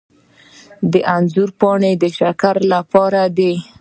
د 0.91 0.93
انځر 1.15 1.49
پاڼې 1.59 1.91
د 2.01 2.03
شکر 2.17 2.55
لپاره 2.73 3.21
دي. 3.37 3.53